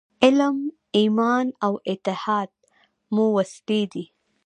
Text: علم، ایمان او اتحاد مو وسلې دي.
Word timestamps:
علم، 0.23 0.57
ایمان 0.97 1.45
او 1.65 1.73
اتحاد 1.91 2.49
مو 3.13 3.25
وسلې 3.37 3.81
دي. 3.91 4.05